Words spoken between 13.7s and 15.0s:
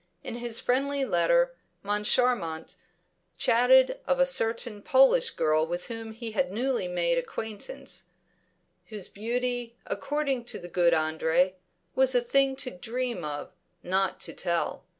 not to tell.